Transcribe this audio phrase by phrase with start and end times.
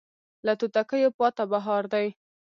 [0.45, 2.07] له توتکیو پاته بهار دی